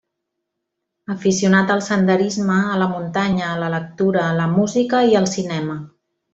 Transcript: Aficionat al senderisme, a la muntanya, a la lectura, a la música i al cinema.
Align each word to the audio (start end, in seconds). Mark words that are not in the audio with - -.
Aficionat 1.15 1.73
al 1.73 1.83
senderisme, 1.89 2.57
a 2.77 2.79
la 2.85 2.89
muntanya, 2.95 3.51
a 3.53 3.61
la 3.67 3.71
lectura, 3.77 4.27
a 4.27 4.35
la 4.43 4.51
música 4.59 5.07
i 5.15 5.19
al 5.23 5.33
cinema. 5.39 5.79